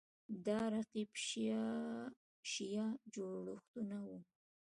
[0.45, 1.09] دا رقیب
[2.53, 4.19] شیعه جوړښتونه وو